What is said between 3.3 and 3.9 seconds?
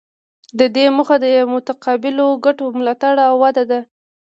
وده ده